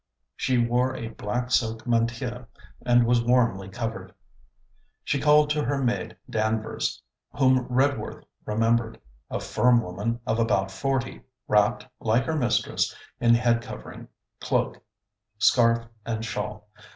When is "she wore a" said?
0.35-1.09